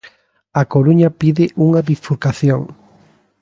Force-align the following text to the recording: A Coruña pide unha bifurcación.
A 0.59 0.63
Coruña 0.73 1.09
pide 1.19 1.45
unha 1.65 1.81
bifurcación. 1.89 2.61